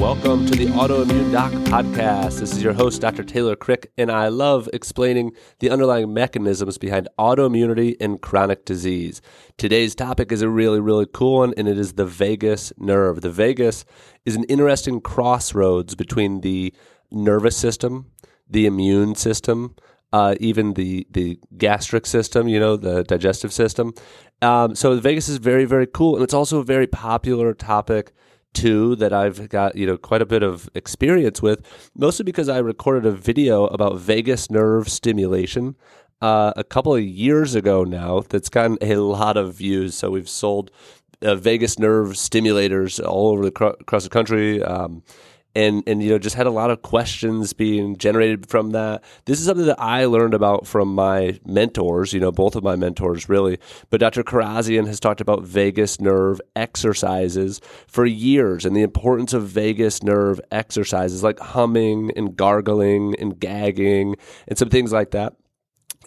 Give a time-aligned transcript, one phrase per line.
[0.00, 2.40] Welcome to the Autoimmune Doc Podcast.
[2.40, 3.22] This is your host, Dr.
[3.22, 9.20] Taylor Krick, and I love explaining the underlying mechanisms behind autoimmunity and chronic disease.
[9.58, 13.20] Today's topic is a really, really cool one, and it is the vagus nerve.
[13.20, 13.84] The vagus
[14.24, 16.72] is an interesting crossroads between the
[17.10, 18.10] nervous system,
[18.48, 19.76] the immune system,
[20.14, 23.92] uh, even the the gastric system, you know, the digestive system.
[24.40, 28.14] Um, so the vagus is very, very cool, and it's also a very popular topic
[28.52, 31.64] two that I've got, you know, quite a bit of experience with,
[31.96, 35.76] mostly because I recorded a video about vagus nerve stimulation
[36.20, 39.94] uh, a couple of years ago now that's gotten a lot of views.
[39.94, 40.70] So we've sold
[41.22, 44.62] uh, vagus nerve stimulators all over the cr- across the country.
[44.62, 45.02] Um,
[45.54, 49.02] and and you know just had a lot of questions being generated from that.
[49.24, 52.76] This is something that I learned about from my mentors, you know, both of my
[52.76, 53.58] mentors really.
[53.90, 54.22] But Dr.
[54.22, 60.40] Kharrazian has talked about vagus nerve exercises for years and the importance of vagus nerve
[60.50, 65.34] exercises like humming and gargling and gagging and some things like that.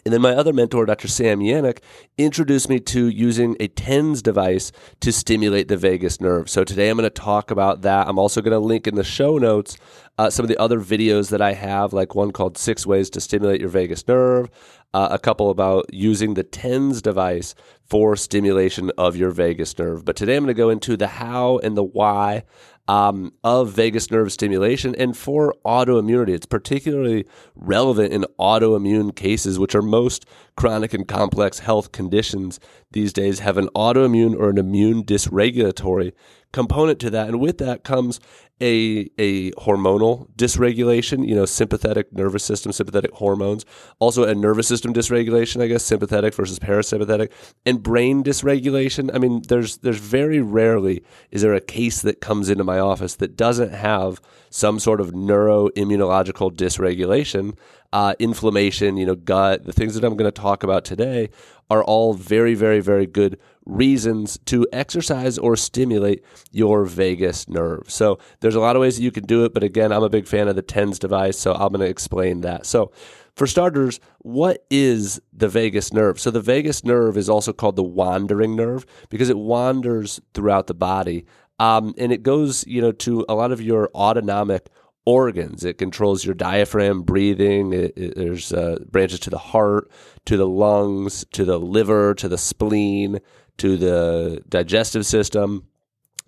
[0.04, 1.08] And then my other mentor, Dr.
[1.08, 1.78] Sam Yanuck,
[2.18, 6.50] introduced me to using a TENS device to stimulate the vagus nerve.
[6.50, 8.06] So today I'm going to talk about that.
[8.06, 9.78] I'm also going to link in the show notes
[10.18, 13.20] uh, some of the other videos that I have, like one called Six Ways to
[13.20, 14.50] Stimulate Your Vagus Nerve,
[14.94, 20.04] uh, a couple about using the TENS device for stimulation of your vagus nerve.
[20.04, 22.44] But today I'm going to go into the how and the why
[22.86, 26.30] um, of vagus nerve stimulation and for autoimmunity.
[26.30, 30.26] It's particularly relevant in autoimmune cases, which are most
[30.56, 32.60] chronic and complex health conditions
[32.92, 36.12] these days, have an autoimmune or an immune dysregulatory
[36.52, 37.28] component to that.
[37.28, 38.20] And with that comes
[38.64, 43.66] a, a hormonal dysregulation, you know, sympathetic nervous system, sympathetic hormones,
[43.98, 47.30] also a nervous system dysregulation, I guess, sympathetic versus parasympathetic,
[47.66, 49.14] and brain dysregulation.
[49.14, 53.16] I mean, there's there's very rarely is there a case that comes into my office
[53.16, 57.58] that doesn't have some sort of neuroimmunological dysregulation,
[57.92, 61.28] uh, inflammation, you know, gut, the things that I'm going to talk about today
[61.68, 67.90] are all very, very, very good reasons to exercise or stimulate your vagus nerve.
[67.90, 70.08] So there's a lot of ways that you can do it, but again, I'm a
[70.08, 72.66] big fan of the TENS device, so I'm going to explain that.
[72.66, 72.92] So
[73.36, 76.20] for starters, what is the vagus nerve?
[76.20, 80.74] So the vagus nerve is also called the wandering nerve because it wanders throughout the
[80.74, 81.26] body.
[81.58, 84.68] Um, and it goes, you know, to a lot of your autonomic
[85.06, 85.64] organs.
[85.64, 87.72] It controls your diaphragm, breathing.
[87.72, 89.90] It, it, there's uh, branches to the heart,
[90.26, 93.20] to the lungs, to the liver, to the spleen,
[93.58, 95.68] to the digestive system.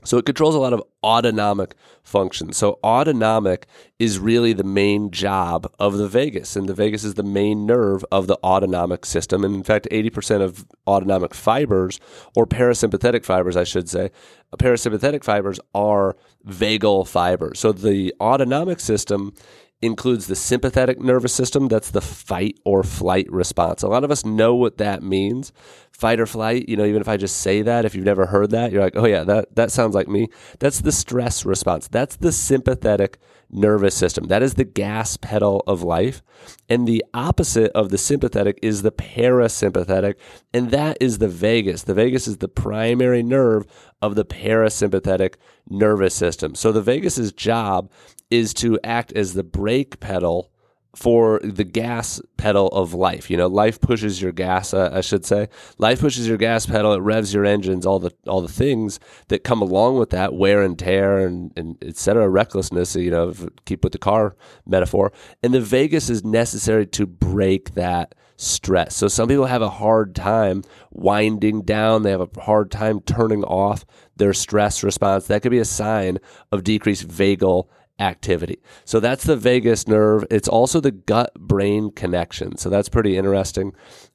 [0.04, 2.56] So it controls a lot of autonomic functions.
[2.56, 3.66] So autonomic
[3.98, 8.04] is really the main job of the vagus, and the vagus is the main nerve
[8.12, 9.44] of the autonomic system.
[9.44, 11.98] And in fact, 80% of autonomic fibers,
[12.36, 14.12] or parasympathetic fibers, I should say,
[14.56, 16.16] parasympathetic fibers are
[16.46, 17.58] vagal fibers.
[17.58, 19.34] So the autonomic system
[19.82, 21.68] includes the sympathetic nervous system.
[21.68, 23.82] That's the fight or flight response.
[23.82, 25.52] A lot of us know what that means.
[25.92, 28.50] Fight or flight, you know, even if I just say that, if you've never heard
[28.50, 30.28] that, you're like, oh yeah, that, that sounds like me.
[30.58, 31.88] That's the stress response.
[31.88, 33.18] That's the sympathetic
[33.50, 34.26] nervous system.
[34.26, 36.22] That is the gas pedal of life.
[36.68, 40.14] And the opposite of the sympathetic is the parasympathetic,
[40.52, 41.82] and that is the vagus.
[41.82, 43.66] The vagus is the primary nerve
[44.02, 45.34] of the parasympathetic
[45.68, 46.54] nervous system.
[46.54, 47.90] So the vagus's job
[48.30, 50.50] is to act as the brake pedal
[50.96, 53.30] for the gas pedal of life.
[53.30, 54.72] You know, life pushes your gas.
[54.72, 56.94] Uh, I should say, life pushes your gas pedal.
[56.94, 57.84] It revs your engines.
[57.84, 61.76] All the all the things that come along with that wear and tear and and
[61.84, 62.28] etc.
[62.28, 62.96] Recklessness.
[62.96, 63.34] You know,
[63.66, 64.36] keep with the car
[64.66, 65.12] metaphor.
[65.42, 68.96] And the vagus is necessary to break that stress.
[68.96, 72.02] So some people have a hard time winding down.
[72.02, 73.84] They have a hard time turning off
[74.16, 75.26] their stress response.
[75.26, 76.18] That could be a sign
[76.52, 78.58] of decreased vagal activity.
[78.84, 80.24] So that's the vagus nerve.
[80.30, 82.56] It's also the gut brain connection.
[82.56, 83.72] So that's pretty interesting.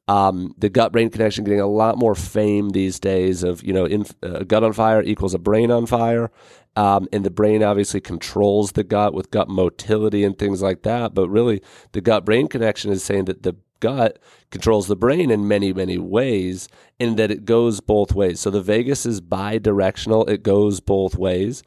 [0.08, 3.86] Um, the gut brain connection getting a lot more fame these days of, you know,
[3.86, 6.32] in, uh, gut on fire equals a brain on fire.
[6.76, 11.14] Um, and the brain obviously controls the gut with gut motility and things like that.
[11.14, 11.62] But really,
[11.92, 14.20] the gut brain connection is saying that the gut
[14.52, 16.70] controls the brain in many, many ways,
[17.00, 18.40] and that it goes both ways.
[18.40, 21.64] So the vagus is bi directional, it goes both ways.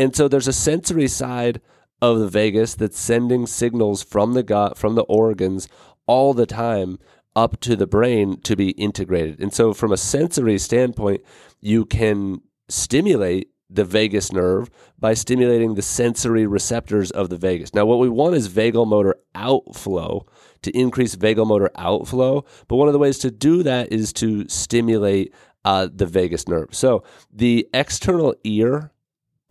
[0.00, 1.60] And so there's a sensory side
[2.00, 5.68] of the vagus that's sending signals from the gut, from the organs
[6.06, 6.98] all the time
[7.36, 9.40] up to the brain to be integrated.
[9.40, 11.20] And so from a sensory standpoint,
[11.60, 17.74] you can stimulate the vagus nerve by stimulating the sensory receptors of the vagus.
[17.74, 20.24] Now, what we want is vagal motor outflow
[20.62, 22.46] to increase vagal motor outflow.
[22.68, 25.34] But one of the ways to do that is to stimulate
[25.66, 26.74] uh, the vagus nerve.
[26.74, 28.92] So the external ear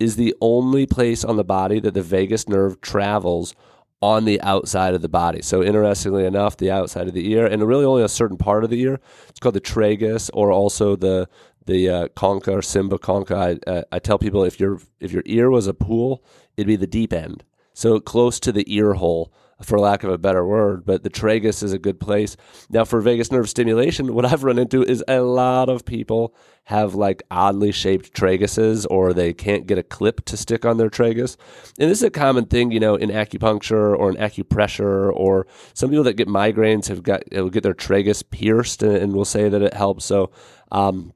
[0.00, 3.54] is the only place on the body that the vagus nerve travels
[4.02, 5.42] on the outside of the body.
[5.42, 8.70] So interestingly enough, the outside of the ear, and really only a certain part of
[8.70, 8.98] the ear,
[9.28, 11.28] it's called the tragus, or also the
[11.66, 13.36] the uh, concha or cymba concha.
[13.36, 16.24] I, uh, I tell people if your if your ear was a pool,
[16.56, 17.44] it'd be the deep end,
[17.74, 21.62] so close to the ear hole for lack of a better word, but the tragus
[21.62, 22.36] is a good place.
[22.70, 26.34] Now, for vagus nerve stimulation, what I've run into is a lot of people
[26.64, 30.90] have like oddly shaped traguses or they can't get a clip to stick on their
[30.90, 31.36] tragus.
[31.78, 35.90] And this is a common thing, you know, in acupuncture or in acupressure or some
[35.90, 39.48] people that get migraines have got, will get their tragus pierced and, and will say
[39.48, 40.04] that it helps.
[40.04, 40.30] So,
[40.72, 41.12] um,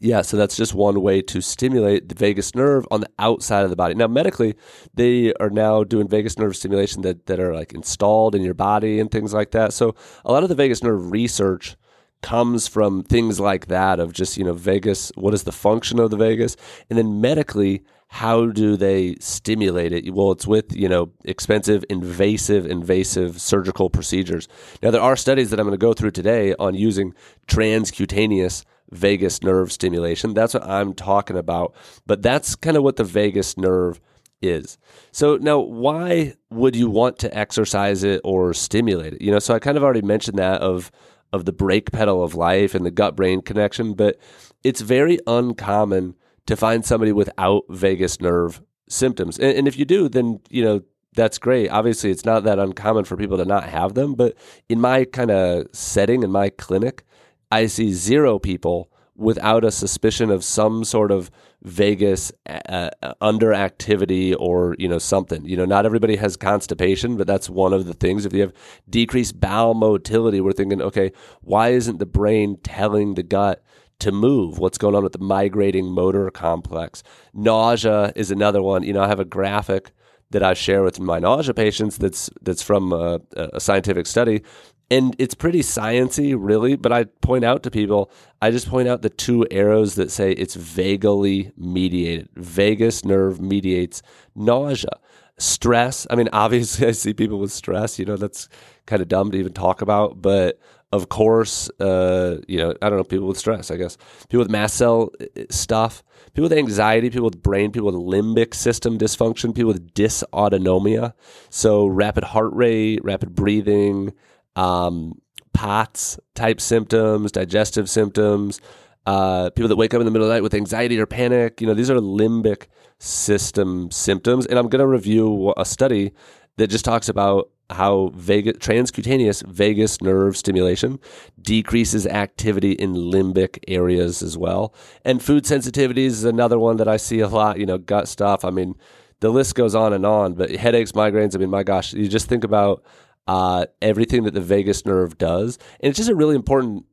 [0.00, 3.70] yeah, so that's just one way to stimulate the vagus nerve on the outside of
[3.70, 3.94] the body.
[3.94, 4.54] Now, medically,
[4.94, 9.00] they are now doing vagus nerve stimulation that, that are like installed in your body
[9.00, 9.72] and things like that.
[9.72, 11.76] So, a lot of the vagus nerve research
[12.22, 16.10] comes from things like that of just, you know, vagus, what is the function of
[16.10, 16.56] the vagus?
[16.90, 20.12] And then medically, how do they stimulate it?
[20.12, 24.48] Well, it's with, you know, expensive, invasive, invasive surgical procedures.
[24.82, 27.14] Now, there are studies that I'm going to go through today on using
[27.46, 30.34] transcutaneous vagus nerve stimulation.
[30.34, 31.74] That's what I'm talking about.
[32.06, 34.00] But that's kind of what the vagus nerve
[34.40, 34.78] is.
[35.12, 39.22] So now why would you want to exercise it or stimulate it?
[39.22, 40.90] You know, so I kind of already mentioned that of
[41.32, 44.18] of the brake pedal of life and the gut brain connection, but
[44.64, 46.14] it's very uncommon
[46.46, 49.38] to find somebody without vagus nerve symptoms.
[49.38, 50.80] And, and if you do, then, you know,
[51.14, 51.68] that's great.
[51.68, 54.36] Obviously, it's not that uncommon for people to not have them, but
[54.68, 57.04] in my kind of setting in my clinic,
[57.50, 61.30] I see zero people without a suspicion of some sort of
[61.62, 65.44] vagus uh, uh, underactivity or you know something.
[65.44, 68.24] You know, not everybody has constipation, but that's one of the things.
[68.24, 68.52] If you have
[68.88, 73.62] decreased bowel motility, we're thinking, okay, why isn't the brain telling the gut?
[74.00, 74.60] to move.
[74.60, 77.02] What's going on with the migrating motor complex?
[77.34, 78.84] Nausea is another one.
[78.84, 79.90] You know, I have a graphic
[80.30, 84.44] that I share with my nausea patients that's that's from a, a scientific study
[84.90, 86.76] and it's pretty sciency, really.
[86.76, 90.32] But I point out to people, I just point out the two arrows that say
[90.32, 92.28] it's vagally mediated.
[92.36, 94.02] Vagus nerve mediates
[94.34, 94.98] nausea,
[95.38, 96.06] stress.
[96.10, 97.98] I mean, obviously, I see people with stress.
[97.98, 98.48] You know, that's
[98.86, 100.58] kind of dumb to even talk about, but
[100.90, 103.98] of course, uh, you know, I don't know, people with stress, I guess,
[104.30, 106.02] people with mast cell uh, stuff,
[106.32, 111.12] people with anxiety, people with brain, people with limbic system dysfunction, people with dysautonomia.
[111.50, 114.14] So rapid heart rate, rapid breathing,
[114.58, 115.20] um,
[115.52, 118.60] POTS type symptoms, digestive symptoms,
[119.06, 121.60] uh, people that wake up in the middle of the night with anxiety or panic.
[121.60, 122.66] You know, these are limbic
[122.98, 124.46] system symptoms.
[124.46, 126.12] And I'm going to review a study
[126.56, 130.98] that just talks about how vagus, transcutaneous vagus nerve stimulation
[131.40, 134.74] decreases activity in limbic areas as well.
[135.04, 138.44] And food sensitivities is another one that I see a lot, you know, gut stuff.
[138.44, 138.74] I mean,
[139.20, 142.28] the list goes on and on, but headaches, migraines, I mean, my gosh, you just
[142.28, 142.82] think about
[143.28, 145.58] uh, everything that the vagus nerve does.
[145.80, 146.86] And it's just a really important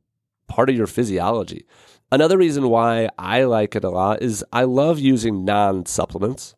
[0.46, 1.66] part of your physiology.
[2.12, 6.54] Another reason why I like it a lot is I love using non supplements.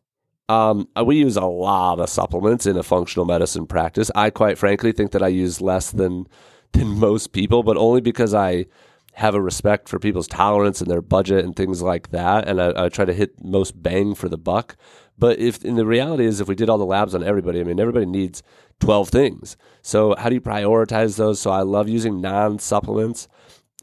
[0.47, 4.11] Um, we use a lot of supplements in a functional medicine practice.
[4.15, 6.27] I quite frankly think that I use less than
[6.73, 8.65] than most people, but only because I
[9.13, 12.85] have a respect for people's tolerance and their budget and things like that, and I,
[12.85, 14.75] I try to hit most bang for the buck.
[15.17, 17.63] But if in the reality is, if we did all the labs on everybody, I
[17.63, 18.43] mean, everybody needs
[18.79, 19.57] 12 things.
[19.81, 21.39] So, how do you prioritize those?
[21.39, 23.27] So, I love using non supplements.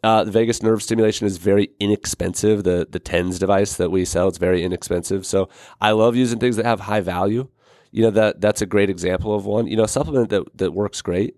[0.02, 2.64] Uh, the vagus nerve stimulation is very inexpensive.
[2.64, 5.26] The the TENS device that we sell, it's very inexpensive.
[5.26, 5.48] So,
[5.80, 7.48] I love using things that have high value.
[7.92, 9.66] You know that that's a great example of one.
[9.66, 11.36] You know, a supplement that that works great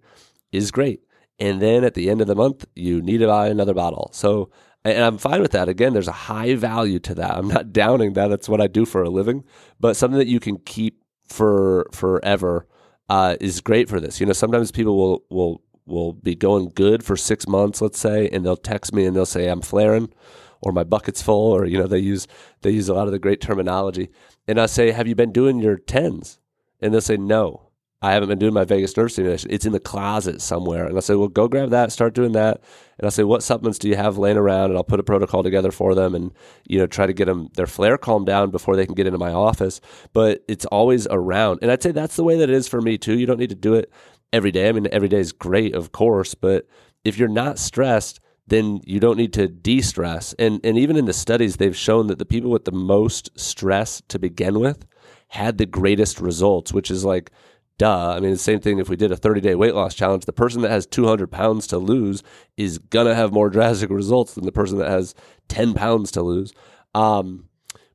[0.53, 1.00] is great,
[1.38, 4.11] and then at the end of the month, you need to buy another bottle.
[4.12, 4.50] So
[4.85, 5.69] and I'm fine with that.
[5.69, 7.37] Again, there's a high value to that.
[7.37, 8.29] I'm not downing that.
[8.29, 9.45] That's what I do for a living,
[9.81, 12.67] but something that you can keep for forever
[13.09, 14.21] uh, is great for this.
[14.21, 18.29] You know, sometimes people will will will be going good for six months, let's say,
[18.29, 20.12] and they'll text me and they'll say I'm flaring,
[20.61, 22.27] or my bucket's full, or you know they use
[22.62, 24.11] they use a lot of the great terminology,
[24.47, 26.38] and I say, have you been doing your tens?
[26.81, 27.67] And they'll say no.
[28.00, 29.50] I haven't been doing my vagus nerve stimulation.
[29.50, 30.87] It's in the closet somewhere.
[30.87, 32.62] And I say, well, go grab that, start doing that.
[32.99, 34.71] And I say, what supplements do you have laying around?
[34.71, 36.33] And I'll put a protocol together for them and,
[36.69, 39.19] you know, try to get them their flare calmed down before they can get into
[39.19, 39.81] my office.
[40.12, 41.59] But it's always around.
[41.61, 43.19] And I'd say that's the way that it is for me too.
[43.19, 43.93] You don't need to do it
[44.33, 44.69] every day.
[44.69, 46.35] I mean, every day is great, of course.
[46.35, 46.69] But
[47.05, 50.35] if you're not stressed, then you don't need to de-stress.
[50.38, 54.02] And and even in the studies, they've shown that the people with the most stress
[54.09, 54.87] to begin with
[55.28, 57.31] had the greatest results, which is like
[57.78, 58.11] duh.
[58.11, 60.32] I mean, the same thing if we did a 30 day weight loss challenge, the
[60.32, 62.23] person that has 200 pounds to lose
[62.56, 65.14] is going to have more drastic results than the person that has
[65.49, 66.52] 10 pounds to lose.
[66.94, 67.49] Um,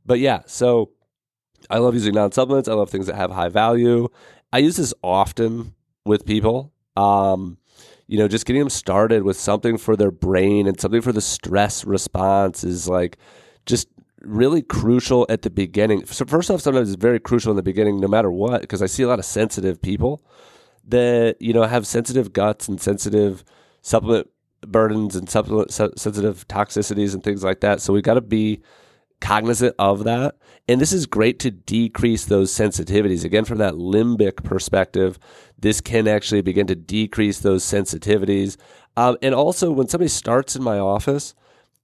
[0.05, 0.91] but yeah, so
[1.69, 2.67] I love using non supplements.
[2.69, 4.07] I love things that have high value.
[4.51, 5.73] I use this often
[6.05, 6.73] with people.
[6.95, 7.57] Um,
[8.07, 11.21] you know, just getting them started with something for their brain and something for the
[11.21, 13.17] stress response is like
[13.65, 13.87] just
[14.23, 16.05] really crucial at the beginning.
[16.05, 18.85] So first off, sometimes it's very crucial in the beginning, no matter what, because I
[18.85, 20.23] see a lot of sensitive people
[20.85, 23.43] that you know have sensitive guts and sensitive
[23.81, 24.29] supplement
[24.61, 27.81] burdens and supplement sensitive toxicities and things like that.
[27.81, 28.61] So we've got to be
[29.23, 30.35] cognizant of that.
[30.67, 33.23] And this is great to decrease those sensitivities.
[33.23, 35.17] Again, from that limbic perspective,
[35.57, 38.57] this can actually begin to decrease those sensitivities.
[38.95, 41.33] Um, and also, when somebody starts in my office,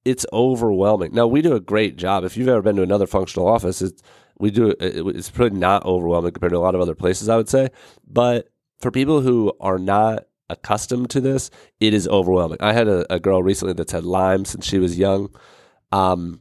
[0.05, 1.13] it's overwhelming.
[1.13, 2.23] Now we do a great job.
[2.23, 4.01] If you've ever been to another functional office, it's
[4.39, 7.49] we do it's probably not overwhelming compared to a lot of other places, I would
[7.49, 7.69] say.
[8.07, 12.57] But for people who are not accustomed to this, it is overwhelming.
[12.61, 15.29] I had a, a girl recently that's had Lyme since she was young,
[15.91, 16.39] um,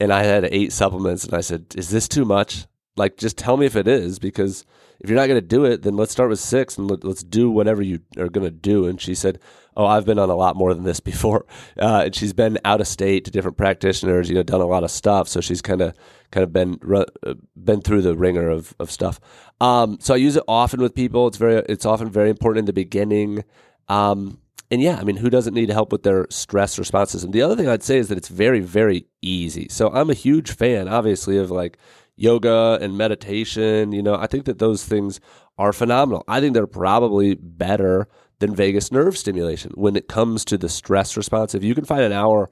[0.00, 2.66] and I had eight supplements, and I said, "Is this too much?
[2.96, 4.64] Like, just tell me if it is, because
[5.04, 7.22] if you're not going to do it, then let's start with six and let, us
[7.22, 9.38] do whatever you are going to do." And she said,
[9.76, 11.46] oh, I've been on a lot more than this before.
[11.80, 14.84] Uh, and she's been out of state to different practitioners, you know, done a lot
[14.84, 15.28] of stuff.
[15.28, 15.94] So she's kind of
[16.30, 19.20] kind of been uh, been through the ringer of of stuff.
[19.60, 21.26] Um, so I use it often with people.
[21.26, 23.44] It's very it's often very important in the beginning.
[23.88, 27.22] Um, and yeah, I mean, who doesn't need help with their stress responses?
[27.22, 29.68] And the other thing I'd say is that it's very, very easy.
[29.68, 31.78] So I'm a huge fan, obviously, of like
[32.16, 33.92] yoga and meditation.
[33.92, 35.20] You know, I think that those things
[35.58, 36.24] are phenomenal.
[36.28, 38.08] I think they're probably better
[38.40, 41.54] than vagus nerve stimulation when it comes to the stress response.
[41.54, 42.50] If you can find an hour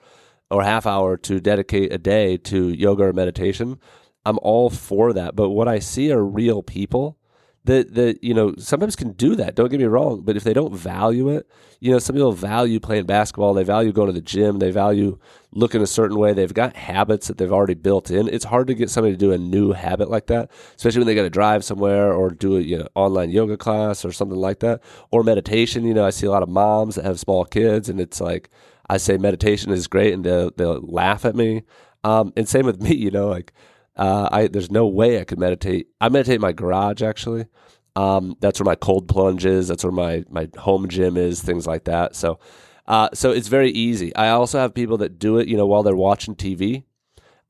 [0.50, 3.78] or half hour to dedicate a day to yoga or meditation,
[4.24, 5.34] I'm all for that.
[5.34, 7.18] But what I see are real people
[7.64, 9.54] that that you know sometimes can do that.
[9.54, 11.48] Don't get me wrong, but if they don't value it,
[11.80, 13.54] you know, some people value playing basketball.
[13.54, 14.58] They value going to the gym.
[14.58, 15.18] They value
[15.52, 16.32] looking a certain way.
[16.32, 18.28] They've got habits that they've already built in.
[18.28, 21.14] It's hard to get somebody to do a new habit like that, especially when they
[21.14, 24.60] got to drive somewhere or do a you know online yoga class or something like
[24.60, 25.84] that or meditation.
[25.84, 28.48] You know, I see a lot of moms that have small kids, and it's like
[28.88, 31.62] I say meditation is great, and they'll, they'll laugh at me.
[32.04, 33.52] Um, and same with me, you know, like
[33.96, 35.88] uh, I there's no way I could meditate.
[36.00, 37.46] I meditate in my garage actually.
[37.94, 39.68] Um, that's where my cold plunge is.
[39.68, 41.42] That's where my my home gym is.
[41.42, 42.16] Things like that.
[42.16, 42.38] So,
[42.86, 44.14] uh, so it's very easy.
[44.16, 46.84] I also have people that do it, you know, while they're watching TV.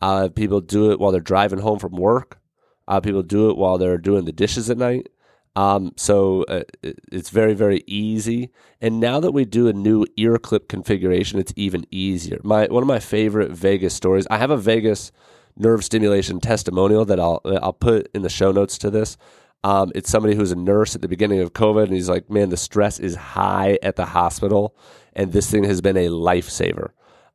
[0.00, 2.40] Uh, people do it while they're driving home from work.
[2.88, 5.08] Uh, people do it while they're doing the dishes at night.
[5.54, 8.50] Um, so uh, it's very, very easy.
[8.80, 12.40] And now that we do a new ear clip configuration, it's even easier.
[12.42, 14.26] My one of my favorite vagus stories.
[14.30, 15.12] I have a vagus
[15.56, 19.16] nerve stimulation testimonial that I'll I'll put in the show notes to this.
[19.64, 22.48] Um, it's somebody who's a nurse at the beginning of COVID, and he's like, "Man,
[22.48, 24.76] the stress is high at the hospital,
[25.12, 26.90] and this thing has been a lifesaver."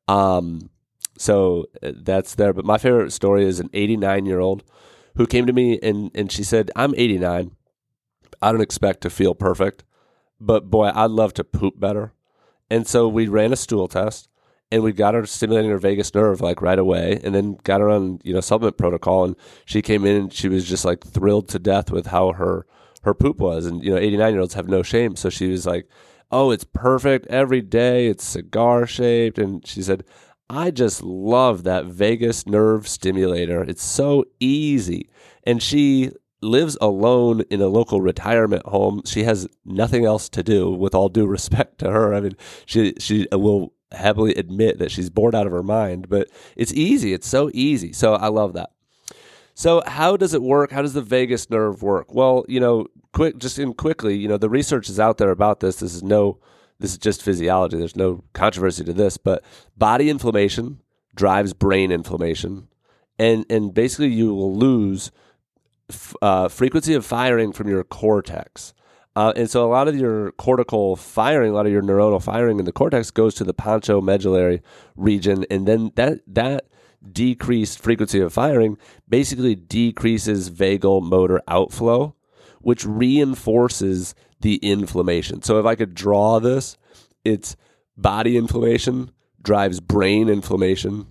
[0.08, 0.70] Um,
[1.18, 2.54] so uh, that's there.
[2.54, 4.64] But my favorite story is an 89 year old
[5.16, 7.52] who came to me and and she said, "I'm 89.
[8.42, 9.84] I don't expect to feel perfect,
[10.40, 12.14] but boy, I'd love to poop better."
[12.70, 14.28] And so we ran a stool test
[14.72, 17.90] and we got her stimulating her vagus nerve like right away and then got her
[17.90, 21.48] on you know supplement protocol and she came in and she was just like thrilled
[21.50, 22.66] to death with how her
[23.04, 25.66] her poop was and you know 89 year olds have no shame so she was
[25.66, 25.88] like
[26.32, 30.04] oh it's perfect every day it's cigar shaped and she said
[30.50, 35.10] i just love that vagus nerve stimulator it's so easy
[35.46, 40.70] and she lives alone in a local retirement home she has nothing else to do
[40.70, 44.92] with all due respect to her i mean she she uh, will happily admit that
[44.92, 47.14] she's bored out of her mind, but it's easy.
[47.14, 47.94] It's so easy.
[47.94, 48.72] So I love that.
[49.54, 50.72] So how does it work?
[50.72, 52.14] How does the vagus nerve work?
[52.14, 55.62] Well, you know, quick just in quickly, you know, the research is out there about
[55.62, 55.78] this.
[55.78, 56.40] This is no
[56.80, 57.78] this is just physiology.
[57.78, 59.44] There's no controversy to this, but
[59.76, 60.82] body inflammation
[61.16, 62.68] drives brain inflammation.
[63.18, 65.12] And and basically you will lose
[65.90, 68.74] f- uh, frequency of firing from your cortex.
[69.18, 72.60] Uh, and so a lot of your cortical firing, a lot of your neuronal firing
[72.60, 74.62] in the cortex goes to the pontomedullary
[74.96, 76.68] region, and then that that
[77.12, 78.78] decreased frequency of firing
[79.10, 82.14] basically decreases vagal motor outflow,
[82.62, 85.42] which reinforces the inflammation.
[85.42, 86.78] So if I could draw this,
[87.26, 87.56] it's
[87.98, 89.10] body inflammation
[89.42, 91.08] drives brain inflammation,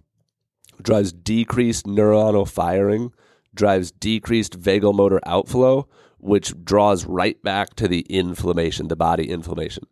[0.80, 3.12] drives decreased neuronal firing,
[3.52, 5.88] drives decreased vagal motor outflow,
[6.26, 9.84] which draws right back to the inflammation, the body inflammation.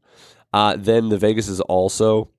[0.53, 2.31] Uh, then the vagus is also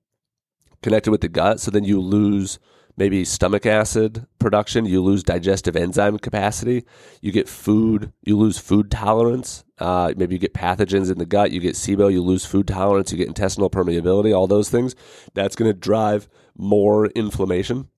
[0.82, 2.58] connected with the gut, so then you lose
[2.96, 6.84] maybe stomach acid production, you lose digestive enzyme capacity,
[7.20, 9.64] you get food, you lose food tolerance.
[9.78, 13.12] Uh, maybe you get pathogens in the gut, you get SIBO, you lose food tolerance,
[13.12, 14.94] you get intestinal permeability, all those things.
[15.34, 17.88] That's going to drive more inflammation.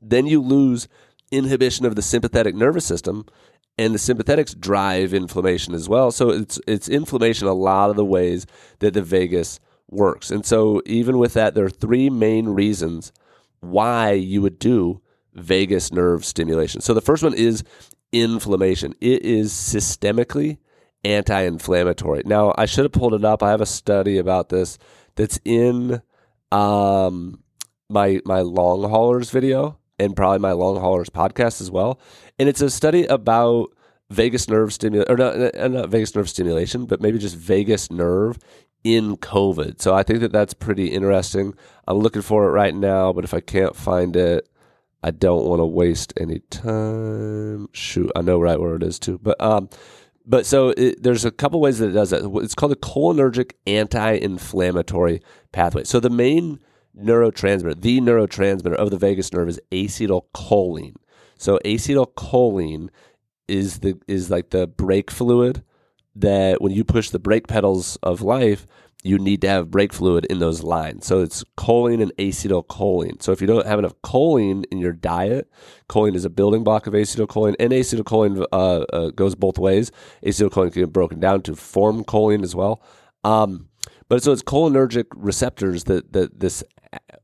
[0.00, 0.88] Then you lose
[1.30, 3.26] inhibition of the sympathetic nervous system,
[3.78, 6.10] and the sympathetics drive inflammation as well.
[6.10, 8.46] So it's it's inflammation a lot of the ways
[8.78, 10.30] that the vagus works.
[10.30, 13.12] And so even with that, there are three main reasons
[13.60, 15.00] why you would do
[15.34, 16.80] vagus nerve stimulation.
[16.80, 17.62] So the first one is
[18.12, 18.94] inflammation.
[19.00, 20.58] It is systemically
[21.04, 22.22] anti-inflammatory.
[22.24, 23.42] Now I should have pulled it up.
[23.42, 24.78] I have a study about this
[25.14, 26.02] that's in
[26.50, 27.42] um,
[27.88, 32.00] my my long haulers video and probably my long haulers podcast as well.
[32.38, 33.68] And it's a study about
[34.10, 38.38] vagus nerve stimulation, or not, uh, not vagus nerve stimulation, but maybe just vagus nerve
[38.84, 39.80] in COVID.
[39.80, 41.54] So I think that that's pretty interesting.
[41.88, 44.48] I'm looking for it right now, but if I can't find it,
[45.02, 47.68] I don't want to waste any time.
[47.72, 49.18] Shoot, I know right where it is too.
[49.22, 49.68] But um,
[50.24, 52.24] but so it, there's a couple ways that it does that.
[52.42, 55.20] It's called a cholinergic anti-inflammatory
[55.52, 55.84] pathway.
[55.84, 56.58] So the main
[56.98, 60.96] neurotransmitter, the neurotransmitter of the vagus nerve is acetylcholine.
[61.38, 62.88] So acetylcholine
[63.48, 65.62] is the is like the brake fluid
[66.14, 68.66] that when you push the brake pedals of life,
[69.02, 71.06] you need to have brake fluid in those lines.
[71.06, 73.22] So it's choline and acetylcholine.
[73.22, 75.50] So if you don't have enough choline in your diet,
[75.88, 79.92] choline is a building block of acetylcholine, and acetylcholine uh, uh, goes both ways.
[80.24, 82.82] Acetylcholine can get broken down to form choline as well.
[83.22, 83.68] Um,
[84.08, 86.64] but so it's cholinergic receptors that, that this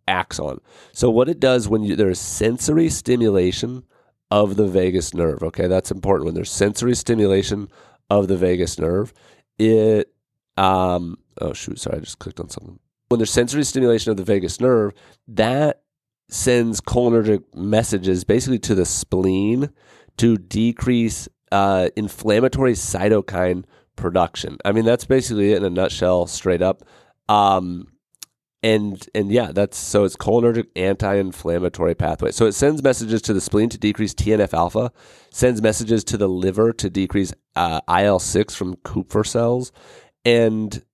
[0.08, 0.60] acts on.
[0.92, 3.84] So what it does when you, there's sensory stimulation
[4.30, 6.26] of the vagus nerve, okay, that's important.
[6.26, 7.68] When there's sensory stimulation
[8.08, 9.12] of the vagus nerve,
[9.58, 10.12] it
[10.56, 12.78] um oh shoot, sorry, I just clicked on something.
[13.08, 14.94] When there's sensory stimulation of the vagus nerve,
[15.28, 15.82] that
[16.28, 19.70] sends cholinergic messages basically to the spleen
[20.16, 23.64] to decrease uh, inflammatory cytokine
[23.96, 24.56] production.
[24.64, 26.82] I mean, that's basically it in a nutshell, straight up.
[27.28, 27.91] Um,
[28.62, 32.30] and and yeah, that's so it's cholinergic anti-inflammatory pathway.
[32.30, 34.92] So it sends messages to the spleen to decrease TNF alpha,
[35.30, 39.72] sends messages to the liver to decrease uh, IL six from Kupffer cells,
[40.24, 40.84] and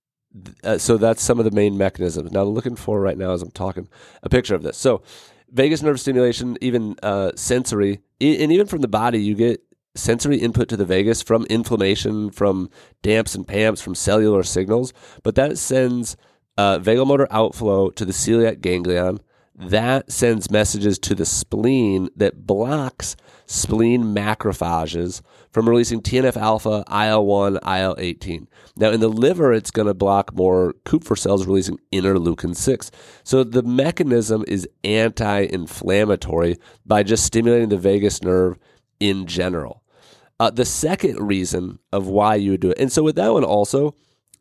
[0.63, 2.31] uh, so that's some of the main mechanisms.
[2.31, 3.87] Now, I'm looking for right now as I'm talking
[4.23, 4.77] a picture of this.
[4.77, 5.03] So
[5.51, 9.61] vagus nerve stimulation, even uh, sensory, and even from the body, you get
[9.95, 12.69] sensory input to the vagus from inflammation, from
[13.01, 16.15] damps and pamps, from cellular signals, but that sends
[16.59, 19.19] uh, vagal motor outflow to the celiac ganglion.
[19.55, 27.25] That sends messages to the spleen that blocks spleen macrophages from releasing TNF alpha, IL
[27.25, 28.47] 1, IL 18.
[28.75, 32.91] Now, in the liver, it's going to block more Kupffer cells releasing interleukin 6.
[33.23, 38.59] So the mechanism is anti inflammatory by just stimulating the vagus nerve
[38.99, 39.81] in general.
[40.41, 43.45] Uh, the second reason of why you would do it, and so with that one
[43.45, 43.95] also,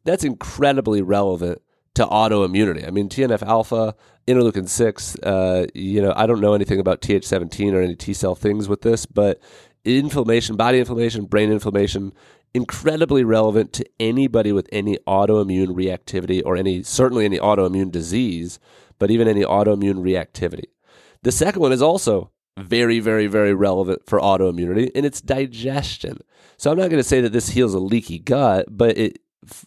[0.05, 1.61] that's incredibly relevant
[1.95, 2.87] to autoimmunity.
[2.87, 3.95] I mean, TNF alpha,
[4.27, 8.35] interleukin 6, uh, you know, I don't know anything about Th17 or any T cell
[8.35, 9.41] things with this, but
[9.85, 12.13] inflammation, body inflammation, brain inflammation,
[12.55, 18.59] incredibly relevant to anybody with any autoimmune reactivity or any, certainly any autoimmune disease,
[18.99, 20.65] but even any autoimmune reactivity.
[21.23, 26.19] The second one is also very, very, very relevant for autoimmunity, and it's digestion.
[26.57, 29.21] So I'm not going to say that this heals a leaky gut, but it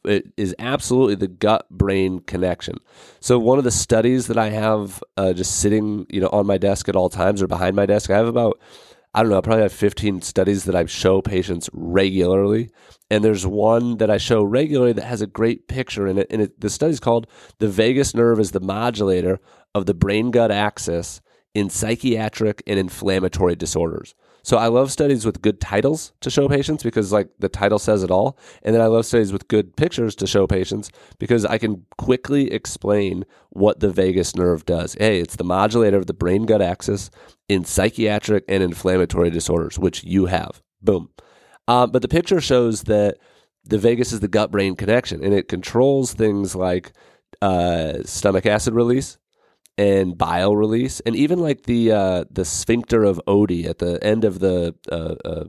[0.05, 2.77] it is absolutely the gut brain connection.
[3.19, 6.57] So one of the studies that I have uh, just sitting, you know, on my
[6.57, 8.59] desk at all times or behind my desk, I have about
[9.13, 12.69] I don't know, I probably have 15 studies that I show patients regularly.
[13.09, 16.27] And there's one that I show regularly that has a great picture in it.
[16.29, 17.27] And it, the study's called
[17.59, 19.41] The Vagus Nerve is the Modulator
[19.75, 21.19] of the Brain Gut Axis
[21.53, 24.15] in Psychiatric and Inflammatory Disorders.
[24.43, 28.03] So I love studies with good titles to show patients because like the title says
[28.03, 28.37] it all.
[28.63, 32.51] And then I love studies with good pictures to show patients because I can quickly
[32.51, 34.95] explain what the vagus nerve does.
[34.99, 37.09] Hey, it's the modulator of the brain gut axis
[37.47, 40.61] in psychiatric and inflammatory disorders, which you have.
[40.81, 41.09] Boom.
[41.67, 43.17] Um, but the picture shows that
[43.63, 46.93] the vagus is the gut brain connection and it controls things like
[47.41, 49.17] uh, stomach acid release
[49.81, 54.23] and bile release and even like the uh, the sphincter of Oddi at the end
[54.23, 55.45] of the uh, uh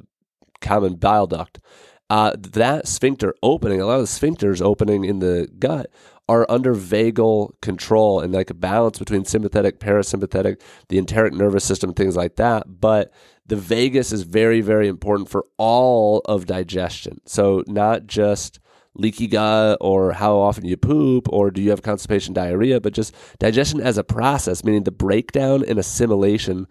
[0.63, 1.61] common bile duct.
[2.09, 5.91] Uh, that sphincter opening, a lot of the sphincters opening in the gut
[6.29, 11.93] are under vagal control and like a balance between sympathetic, parasympathetic, the enteric nervous system,
[11.93, 12.81] things like that.
[12.81, 13.13] But
[13.47, 17.21] the vagus is very, very important for all of digestion.
[17.27, 18.61] So, not just
[18.95, 23.15] leaky gut or how often you poop or do you have constipation diarrhea, but just
[23.39, 26.67] digestion as a process, meaning the breakdown and assimilation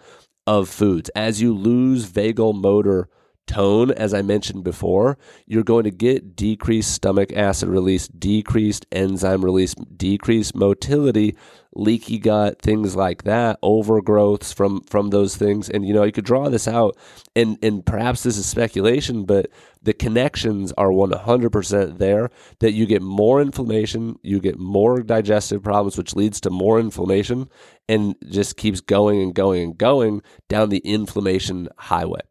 [0.48, 1.10] of foods.
[1.16, 3.10] As you lose vagal motor
[3.52, 9.44] tone, as I mentioned before, you're going to get decreased stomach acid release, decreased enzyme
[9.44, 11.36] release, decreased motility,
[11.74, 15.70] leaky gut, things like that, overgrowths from from those things.
[15.70, 16.98] And you know, you could draw this out
[17.36, 19.48] and and perhaps this is speculation, but
[19.84, 25.98] the connections are 100% there that you get more inflammation, you get more digestive problems
[25.98, 27.50] which leads to more inflammation
[27.90, 32.22] and just keeps going and going and going down the inflammation highway.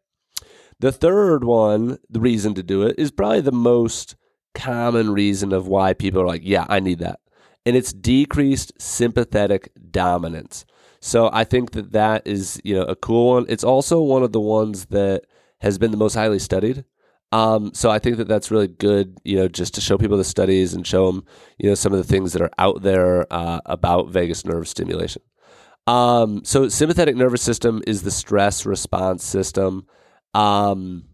[0.81, 4.15] The third one, the reason to do it, is probably the most
[4.55, 7.19] common reason of why people are like, yeah, I need that.
[7.67, 10.65] And it's decreased sympathetic dominance.
[10.99, 13.45] So I think that that is, you know, a cool one.
[13.47, 15.25] It's also one of the ones that
[15.59, 16.83] has been the most highly studied.
[17.31, 20.23] Um, so I think that that's really good, you know, just to show people the
[20.23, 21.23] studies and show them,
[21.59, 25.21] you know, some of the things that are out there uh, about vagus nerve stimulation.
[25.85, 29.85] Um, so sympathetic nervous system is the stress response system.
[30.33, 31.05] Um,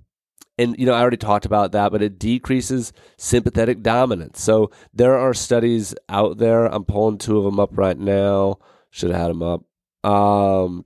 [0.58, 4.42] and you know, I already talked about that, but it decreases sympathetic dominance.
[4.42, 6.66] So there are studies out there.
[6.66, 8.58] I'm pulling two of them up right now.
[8.90, 9.64] Should have had them up.
[10.10, 10.86] Um,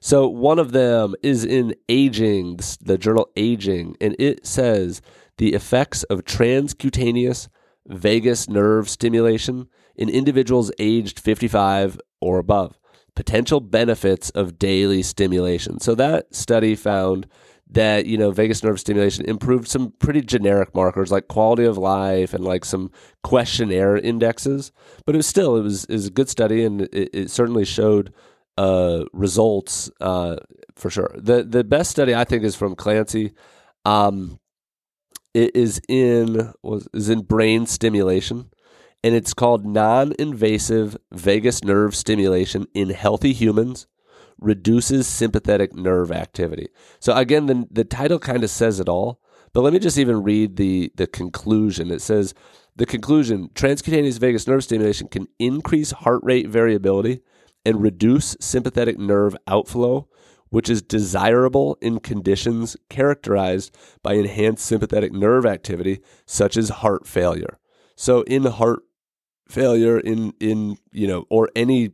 [0.00, 5.02] so one of them is in Aging, the journal Aging, and it says
[5.38, 7.48] the effects of transcutaneous
[7.86, 12.78] vagus nerve stimulation in individuals aged 55 or above
[13.16, 15.80] potential benefits of daily stimulation.
[15.80, 17.26] So that study found
[17.68, 22.32] that you know vagus nerve stimulation improved some pretty generic markers like quality of life
[22.32, 22.92] and like some
[23.24, 24.70] questionnaire indexes.
[25.04, 28.12] But it was still it was is a good study and it, it certainly showed
[28.56, 30.36] uh, results uh,
[30.76, 31.14] for sure.
[31.16, 33.32] The the best study i think is from clancy.
[33.84, 34.38] Um,
[35.34, 38.50] it is in was is in brain stimulation
[39.02, 43.86] and it's called non invasive vagus nerve stimulation in healthy humans
[44.38, 46.68] reduces sympathetic nerve activity.
[47.00, 49.20] So, again, the, the title kind of says it all,
[49.52, 51.90] but let me just even read the, the conclusion.
[51.90, 52.34] It says,
[52.76, 57.20] the conclusion transcutaneous vagus nerve stimulation can increase heart rate variability
[57.64, 60.08] and reduce sympathetic nerve outflow,
[60.50, 67.58] which is desirable in conditions characterized by enhanced sympathetic nerve activity, such as heart failure.
[67.96, 68.80] So, in heart
[69.48, 71.92] failure in in you know or any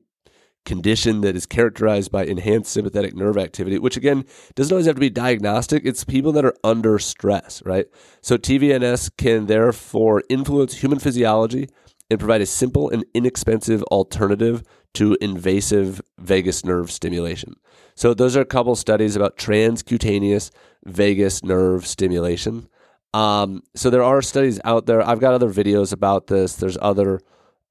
[0.64, 5.00] condition that is characterized by enhanced sympathetic nerve activity, which again doesn't always have to
[5.00, 5.82] be diagnostic.
[5.84, 7.86] It's people that are under stress, right?
[8.20, 11.68] So TVNS can therefore influence human physiology
[12.10, 14.62] and provide a simple and inexpensive alternative
[14.94, 17.54] to invasive vagus nerve stimulation.
[17.94, 20.50] So those are a couple studies about transcutaneous
[20.84, 22.68] vagus nerve stimulation.
[23.14, 25.06] Um, so there are studies out there.
[25.06, 26.54] I've got other videos about this.
[26.56, 27.20] There's other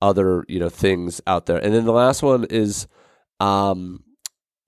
[0.02, 1.58] other you know things out there.
[1.58, 2.88] And then the last one is
[3.40, 4.04] um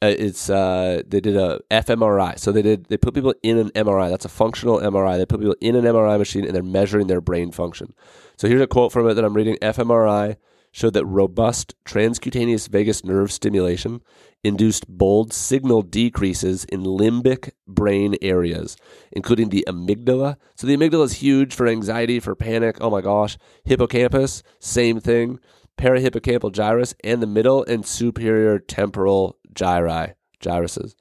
[0.01, 2.37] uh, it's uh they did a fMRI.
[2.39, 4.09] So they did they put people in an MRI.
[4.09, 5.17] That's a functional MRI.
[5.17, 7.93] They put people in an MRI machine and they're measuring their brain function.
[8.37, 9.57] So here's a quote from it that I'm reading.
[9.61, 10.37] fMRI
[10.71, 14.01] showed that robust transcutaneous vagus nerve stimulation
[14.43, 18.75] induced bold signal decreases in limbic brain areas,
[19.11, 20.35] including the amygdala.
[20.55, 22.77] So the amygdala is huge for anxiety, for panic.
[22.81, 23.37] Oh my gosh.
[23.63, 25.39] Hippocampus, same thing.
[25.77, 30.93] Parahippocampal gyrus and the middle and superior temporal gyri, gyruses.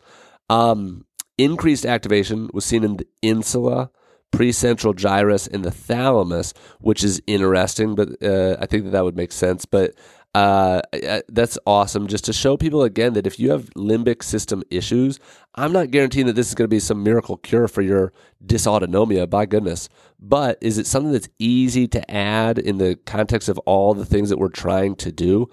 [0.49, 1.05] Um,
[1.37, 3.91] increased activation was seen in the insula
[4.33, 9.17] precentral gyrus and the thalamus, which is interesting, but uh, I think that that would
[9.17, 9.65] make sense.
[9.67, 9.95] But
[10.35, 10.81] uh,
[11.29, 15.21] that's awesome just to show people again that if you have limbic system issues,
[15.55, 18.15] I'm not guaranteeing that this is going to be some miracle cure for your
[18.45, 19.91] dysautonomia, by goodness.
[20.19, 24.31] But is it something that's easy to add in the context of all the things
[24.31, 25.51] that we're trying to do?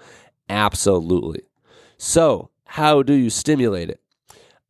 [0.48, 1.42] Absolutely.
[1.98, 4.00] So, how do you stimulate it?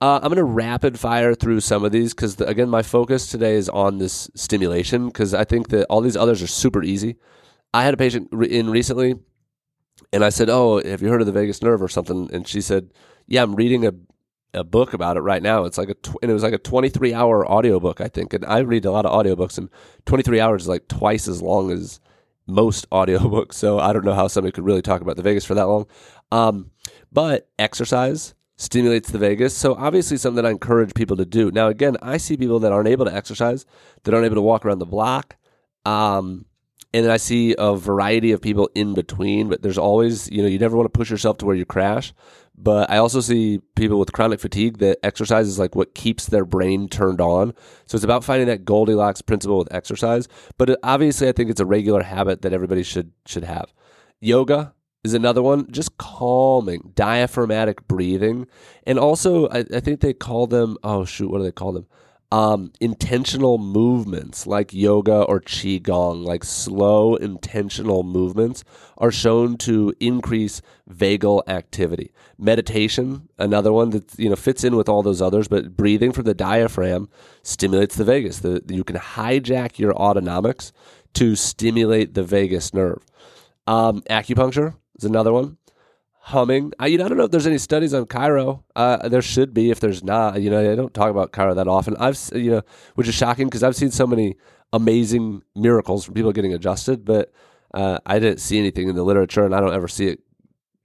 [0.01, 3.29] Uh, I'm going to rapid fire through some of these because, the, again, my focus
[3.29, 7.17] today is on this stimulation because I think that all these others are super easy.
[7.73, 9.15] I had a patient in recently,
[10.13, 12.61] and I said, "Oh, have you heard of the vagus nerve or something?" And she
[12.61, 12.91] said,
[13.27, 13.93] "Yeah, I'm reading a
[14.55, 15.65] a book about it right now.
[15.65, 18.33] It's like a tw- and it was like a 23 hour audiobook, I think.
[18.35, 19.69] And I read a lot of audiobooks and
[20.07, 22.01] 23 hours is like twice as long as
[22.47, 23.55] most audiobooks.
[23.55, 25.87] So I don't know how somebody could really talk about the vagus for that long.
[26.33, 26.71] Um,
[27.13, 29.57] but exercise stimulates the vagus.
[29.57, 31.51] So obviously something that I encourage people to do.
[31.51, 33.67] Now again, I see people that aren't able to exercise,
[34.05, 35.37] that aren't able to walk around the block.
[35.87, 36.45] Um,
[36.93, 40.49] and then I see a variety of people in between, but there's always, you know,
[40.49, 42.13] you never want to push yourself to where you crash.
[42.63, 46.45] But I also see people with chronic fatigue that exercise is like what keeps their
[46.45, 47.55] brain turned on.
[47.87, 50.29] So it's about finding that Goldilocks principle with exercise.
[50.59, 53.73] But obviously, I think it's a regular habit that everybody should should have.
[54.21, 58.47] Yoga is another one, just calming, diaphragmatic breathing,
[58.87, 60.77] and also I, I think they call them.
[60.83, 61.87] Oh shoot, what do they call them?
[62.33, 68.63] Um, intentional movements like yoga or qigong, like slow intentional movements,
[68.99, 72.13] are shown to increase vagal activity.
[72.39, 76.25] Meditation, another one that you know fits in with all those others, but breathing from
[76.25, 77.09] the diaphragm
[77.43, 78.39] stimulates the vagus.
[78.39, 80.73] The, you can hijack your autonomics
[81.15, 83.05] to stimulate the vagus nerve.
[83.67, 85.57] Um, acupuncture is another one
[86.23, 86.73] humming.
[86.79, 88.63] I, you know, I don't know if there's any studies on chiro.
[88.77, 89.71] Uh, there should be.
[89.71, 91.97] If there's not, you know, I don't talk about chiro that often.
[91.99, 92.63] I've, you know,
[92.95, 94.37] which is shocking because I've seen so many
[94.73, 97.33] amazing miracles from people getting adjusted, but
[97.75, 100.21] uh, I didn't see anything in the literature, and I don't ever see it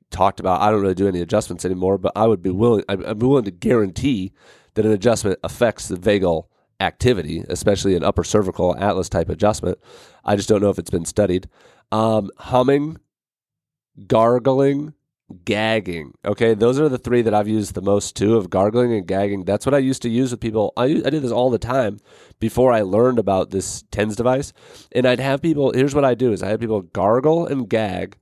[0.10, 0.62] talked about.
[0.62, 2.84] I don't really do any adjustments anymore, but I would be willing.
[2.88, 4.34] Be willing to guarantee
[4.76, 6.46] that an adjustment affects the vagal
[6.80, 9.78] activity, especially an upper cervical atlas type adjustment.
[10.24, 11.50] I just don't know if it's been studied.
[11.92, 12.98] Um, humming,
[14.08, 14.94] gargling,
[15.44, 16.14] gagging.
[16.24, 19.44] Okay, those are the three that I've used the most too of gargling and gagging.
[19.44, 20.74] That's what I used to use with people.
[20.78, 22.00] I, I did this all the time
[22.40, 24.54] before I learned about this TENS device.
[24.92, 28.18] And I'd have people, here's what I do is I have people gargle and gag.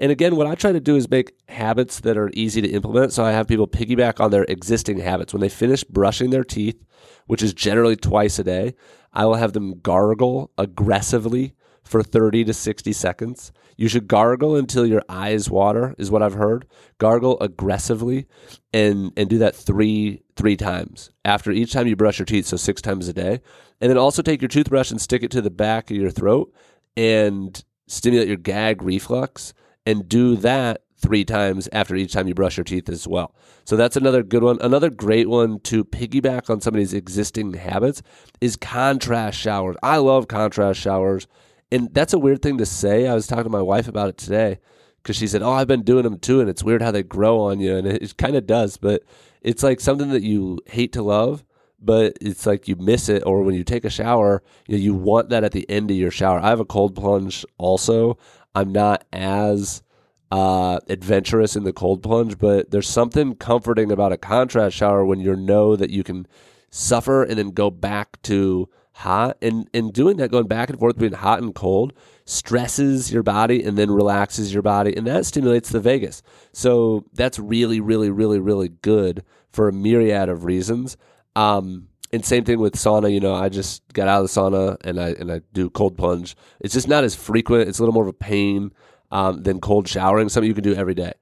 [0.00, 3.12] And again, what I try to do is make habits that are easy to implement.
[3.12, 5.32] So I have people piggyback on their existing habits.
[5.32, 6.84] When they finish brushing their teeth,
[7.26, 8.74] which is generally twice a day,
[9.12, 13.52] I will have them gargle aggressively for 30 to 60 seconds.
[13.78, 16.66] You should gargle until your eyes water, is what I've heard.
[16.98, 18.26] Gargle aggressively
[18.72, 22.56] and and do that three three times after each time you brush your teeth, so
[22.56, 23.40] six times a day.
[23.80, 26.52] And then also take your toothbrush and stick it to the back of your throat
[26.96, 29.54] and stimulate your gag reflux
[29.86, 33.32] and do that three times after each time you brush your teeth as well.
[33.64, 34.58] So that's another good one.
[34.60, 38.02] Another great one to piggyback on somebody's existing habits
[38.40, 39.76] is contrast showers.
[39.84, 41.28] I love contrast showers
[41.70, 43.06] and that's a weird thing to say.
[43.06, 44.58] I was talking to my wife about it today
[45.02, 47.40] because she said, "Oh, I've been doing them too, and it's weird how they grow
[47.40, 49.02] on you." And it, it kind of does, but
[49.42, 51.44] it's like something that you hate to love,
[51.80, 53.22] but it's like you miss it.
[53.26, 55.96] Or when you take a shower, you know, you want that at the end of
[55.96, 56.40] your shower.
[56.40, 58.18] I have a cold plunge also.
[58.54, 59.82] I'm not as
[60.30, 65.20] uh, adventurous in the cold plunge, but there's something comforting about a contrast shower when
[65.20, 66.26] you know that you can
[66.70, 70.96] suffer and then go back to hot and and doing that going back and forth
[70.96, 71.92] between hot and cold
[72.24, 76.20] stresses your body and then relaxes your body and that stimulates the vagus.
[76.52, 80.96] So that's really really really really good for a myriad of reasons.
[81.36, 84.78] Um, and same thing with sauna you know i just got out of the sauna
[84.82, 86.36] and i and i do cold plunge.
[86.60, 88.72] It's just not as frequent it's a little more of a pain
[89.12, 91.12] um, than cold showering something you can do every day.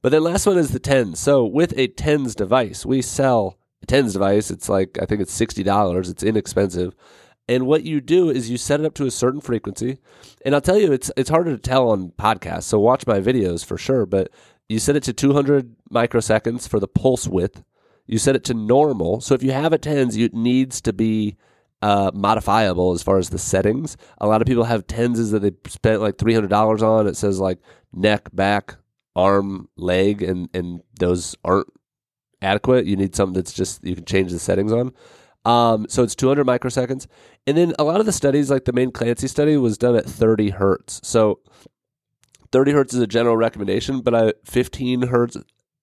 [0.00, 1.18] But then last one is the tens.
[1.18, 5.38] So with a tens device we sell a tens device it's like i think it's
[5.38, 6.94] $60 it's inexpensive
[7.48, 9.98] and what you do is you set it up to a certain frequency.
[10.44, 12.64] And I'll tell you, it's it's harder to tell on podcasts.
[12.64, 14.04] So watch my videos for sure.
[14.04, 14.30] But
[14.68, 17.62] you set it to 200 microseconds for the pulse width.
[18.06, 19.20] You set it to normal.
[19.20, 21.36] So if you have a tens, it needs to be
[21.82, 23.96] uh, modifiable as far as the settings.
[24.18, 27.06] A lot of people have tenses that they spent like three hundred dollars on.
[27.06, 27.58] It says like
[27.92, 28.76] neck, back,
[29.14, 31.68] arm, leg, and and those aren't
[32.42, 32.86] adequate.
[32.86, 34.92] You need something that's just you can change the settings on.
[35.46, 37.06] Um, so it's 200 microseconds.
[37.46, 40.04] And then a lot of the studies, like the main Clancy study, was done at
[40.04, 41.00] 30 hertz.
[41.04, 41.38] So
[42.50, 45.36] 30 hertz is a general recommendation, but I 15 hertz,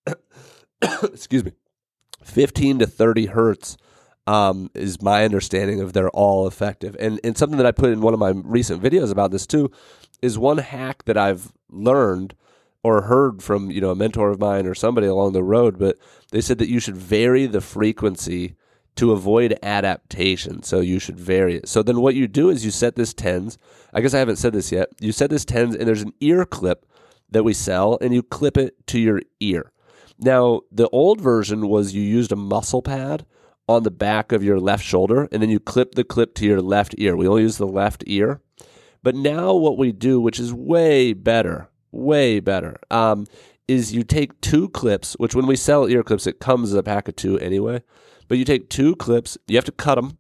[1.02, 1.54] excuse me,
[2.24, 3.78] 15 to 30 hertz
[4.28, 6.98] um, is my understanding of they're all effective.
[7.00, 9.72] And and something that I put in one of my recent videos about this too
[10.22, 12.36] is one hack that I've learned
[12.84, 15.98] or heard from you know a mentor of mine or somebody along the road, but
[16.32, 18.56] they said that you should vary the frequency
[18.96, 20.64] to avoid adaptation.
[20.64, 21.68] So you should vary it.
[21.68, 23.58] So then what you do is you set this tens.
[23.94, 24.90] I guess I haven't said this yet.
[25.00, 26.86] You set this tens and there's an ear clip
[27.32, 29.72] that we sell and you clip it to your ear.
[30.20, 33.26] Now, the old version was you used a muscle pad
[33.68, 36.62] on the back of your left shoulder and then you clip the clip to your
[36.62, 37.16] left ear.
[37.16, 38.42] We only use the left ear.
[39.02, 43.26] But now what we do, which is way better, way better, um,
[43.68, 46.84] is you take two clips, which when we sell ear clips, it comes as a
[46.84, 47.82] pack of two anyway.
[48.28, 50.18] But you take two clips, you have to cut them,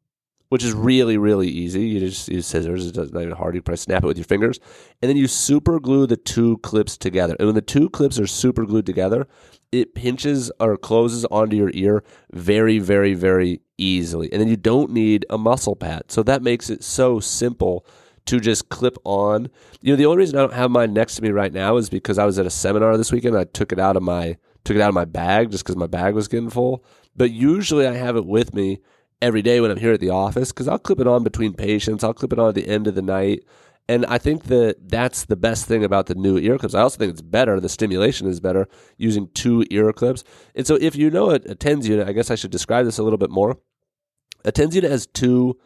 [0.49, 1.87] which is really, really easy.
[1.87, 3.55] You just use scissors, it's not even hard.
[3.55, 4.59] You probably snap it with your fingers.
[5.01, 7.35] And then you super glue the two clips together.
[7.39, 9.27] And when the two clips are super glued together,
[9.71, 14.31] it pinches or closes onto your ear very, very, very easily.
[14.31, 16.11] And then you don't need a muscle pad.
[16.11, 17.85] So that makes it so simple
[18.25, 19.49] to just clip on.
[19.81, 21.89] You know, the only reason I don't have mine next to me right now is
[21.89, 23.37] because I was at a seminar this weekend.
[23.37, 25.87] I took it out of my took it out of my bag just because my
[25.87, 26.85] bag was getting full.
[27.15, 28.79] But usually I have it with me
[29.21, 32.03] every day when I'm here at the office because I'll clip it on between patients.
[32.03, 33.43] I'll clip it on at the end of the night.
[33.89, 36.73] And I think that that's the best thing about the new ear clips.
[36.73, 37.59] I also think it's better.
[37.59, 40.23] The stimulation is better using two ear clips.
[40.55, 42.97] And so if you know a, a TENS unit, I guess I should describe this
[42.97, 43.57] a little bit more.
[44.45, 45.59] A TENS unit has two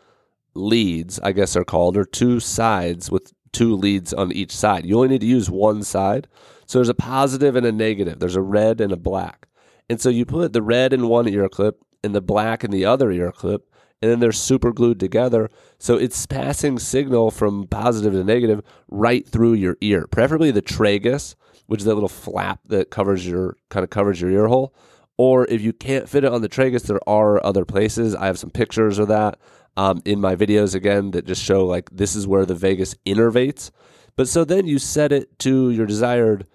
[0.55, 4.85] leads, I guess they're called, or two sides with two leads on each side.
[4.85, 6.27] You only need to use one side.
[6.65, 8.19] So there's a positive and a negative.
[8.19, 9.47] There's a red and a black.
[9.89, 12.85] And so you put the red in one ear clip and the black in the
[12.85, 13.69] other ear clip,
[14.01, 15.49] and then they're super glued together.
[15.79, 21.35] So it's passing signal from positive to negative right through your ear, preferably the tragus,
[21.65, 24.73] which is that little flap that covers your kind of covers your ear hole.
[25.17, 28.13] Or if you can't fit it on the tragus, there are other places.
[28.13, 29.39] I have some pictures of that
[29.75, 33.71] um, in my videos again that just show like this is where the vagus innervates.
[34.15, 36.47] But so then you set it to your desired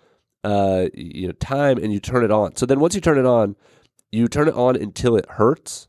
[0.44, 2.57] uh, you know time and you turn it on.
[2.57, 3.57] So then once you turn it on,
[4.11, 5.88] you turn it on until it hurts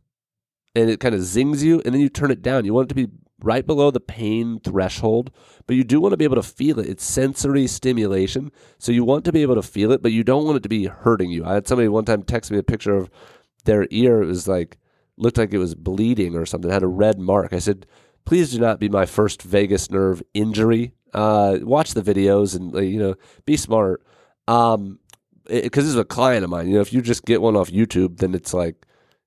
[0.75, 2.65] and it kind of zings you, and then you turn it down.
[2.65, 3.13] You want it to be
[3.43, 5.29] right below the pain threshold,
[5.67, 6.87] but you do want to be able to feel it.
[6.87, 8.51] It's sensory stimulation.
[8.79, 10.69] So you want to be able to feel it, but you don't want it to
[10.69, 11.45] be hurting you.
[11.45, 13.09] I had somebody one time text me a picture of
[13.65, 14.23] their ear.
[14.23, 14.77] It was like
[15.17, 17.53] looked like it was bleeding or something, had a red mark.
[17.53, 17.85] I said,
[18.25, 20.93] please do not be my first vagus nerve injury.
[21.13, 24.03] Uh, watch the videos and, you know, be smart.
[24.47, 24.99] Um,
[25.45, 26.67] because this is a client of mine.
[26.67, 28.85] You know, if you just get one off YouTube, then it's like,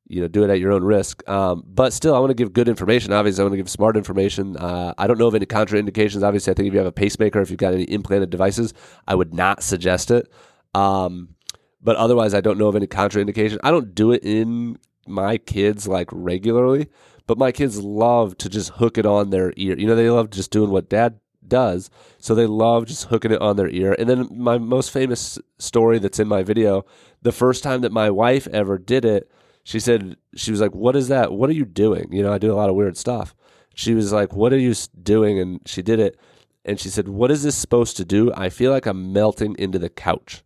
[0.08, 1.28] you know, do it at your own risk.
[1.28, 3.12] Um, but still, I want to give good information.
[3.12, 4.56] Obviously, I want to give smart information.
[4.56, 6.22] Uh, I don't know of any contraindications.
[6.22, 8.72] Obviously, I think if you have a pacemaker, if you've got any implanted devices,
[9.06, 10.32] I would not suggest it.
[10.74, 11.34] Um,
[11.82, 13.58] but otherwise, I don't know of any contraindication.
[13.62, 16.88] I don't do it in my kids like regularly,
[17.26, 19.78] but my kids love to just hook it on their ear.
[19.78, 21.90] You know, they love just doing what dad does.
[22.18, 23.94] So they love just hooking it on their ear.
[23.98, 26.84] And then my most famous story that's in my video,
[27.22, 29.30] the first time that my wife ever did it,
[29.64, 31.32] she said, she was like, What is that?
[31.32, 32.12] What are you doing?
[32.12, 33.34] You know, I do a lot of weird stuff.
[33.74, 35.38] She was like, What are you doing?
[35.40, 36.18] And she did it.
[36.64, 38.32] And she said, What is this supposed to do?
[38.34, 40.42] I feel like I'm melting into the couch.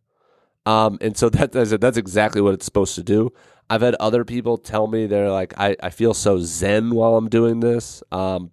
[0.67, 3.33] Um, and so that, I said, that's exactly what it's supposed to do.
[3.69, 7.29] I've had other people tell me they're like, I, I feel so zen while I'm
[7.29, 8.03] doing this.
[8.11, 8.51] Um,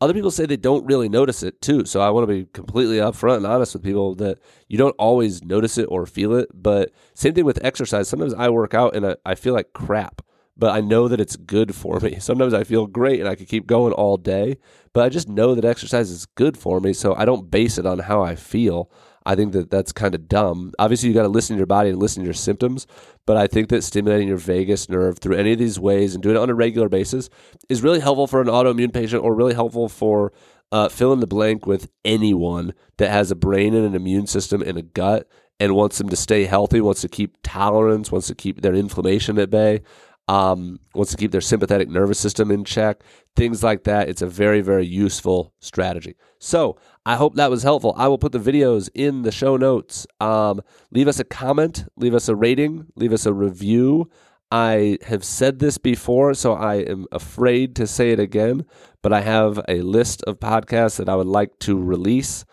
[0.00, 1.84] other people say they don't really notice it too.
[1.86, 5.42] So I want to be completely upfront and honest with people that you don't always
[5.42, 6.48] notice it or feel it.
[6.52, 8.08] But same thing with exercise.
[8.08, 10.20] Sometimes I work out and I, feel like crap,
[10.56, 12.18] but I know that it's good for me.
[12.20, 14.58] Sometimes I feel great and I could keep going all day,
[14.92, 16.92] but I just know that exercise is good for me.
[16.92, 18.90] So I don't base it on how I feel.
[19.26, 20.72] I think that that's kind of dumb.
[20.78, 22.86] Obviously, you got to listen to your body and listen to your symptoms,
[23.26, 26.36] but I think that stimulating your vagus nerve through any of these ways and doing
[26.36, 27.28] it on a regular basis
[27.68, 30.32] is really helpful for an autoimmune patient or really helpful for
[30.70, 34.62] uh, fill in the blank with anyone that has a brain and an immune system
[34.62, 38.34] and a gut and wants them to stay healthy, wants to keep tolerance, wants to
[38.34, 39.80] keep their inflammation at bay
[40.28, 43.02] um, wants to keep their sympathetic nervous system in check,
[43.36, 44.08] things like that.
[44.08, 46.16] It's a very, very useful strategy.
[46.38, 46.76] So
[47.06, 47.94] I hope that was helpful.
[47.96, 50.06] I will put the videos in the show notes.
[50.20, 54.10] Um, leave us a comment, leave us a rating, leave us a review.
[54.50, 58.66] I have said this before, so I am afraid to say it again,
[59.02, 62.44] but I have a list of podcasts that I would like to release.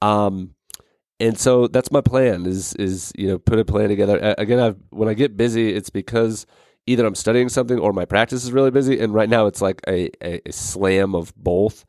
[0.00, 0.54] Um,
[1.18, 4.76] and so that's my plan is is you know put a plan together again I've,
[4.90, 6.46] when i get busy it's because
[6.86, 8.98] either I'm studying something or my practice is really busy.
[8.98, 11.84] And right now it's like a, a, a slam of both.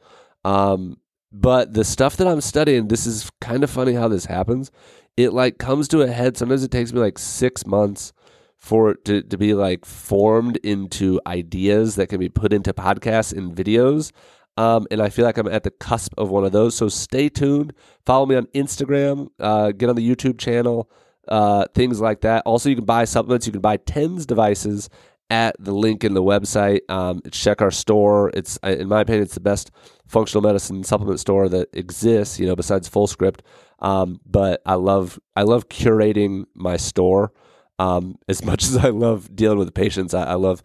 [0.46, 0.98] Um,
[1.34, 4.72] but the stuff that I'm studying, this is kind of funny how this happens.
[5.17, 6.38] It like comes to a head.
[6.38, 8.13] Sometimes it takes me like six months
[8.60, 13.36] for it to, to be like formed into ideas that can be put into podcasts
[13.36, 14.12] and videos.
[14.56, 16.76] Um, and I feel like I'm at the cusp of one of those.
[16.76, 17.74] So stay tuned.
[18.06, 19.30] Follow me on Instagram.
[19.39, 20.89] Uh, get on the YouTube channel
[21.28, 22.43] uh, things like that.
[22.46, 23.46] Also, you can buy supplements.
[23.46, 24.89] You can buy TENS devices
[25.34, 26.82] at the link in the website.
[26.89, 28.30] Um, check our store.
[28.36, 29.72] It's, in my opinion, it's the best
[30.06, 32.40] functional medicine supplement store that exists.
[32.40, 33.40] You know, besides FullScript.
[33.79, 37.34] Um, but I love I love curating my store.
[37.79, 40.62] Um, as much as I love dealing with patients, I, I, love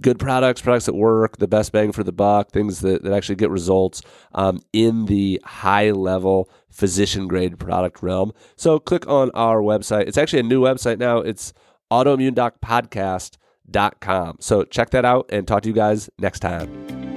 [0.00, 3.36] good products, products that work, the best bang for the buck, things that, that actually
[3.36, 4.02] get results
[4.34, 8.32] um, in the high level physician grade product realm.
[8.56, 10.08] So click on our website.
[10.08, 11.18] It's actually a new website now.
[11.18, 11.52] It's
[13.72, 14.36] autoimmunedocpodcast.com.
[14.40, 17.11] So check that out and talk to you guys next time.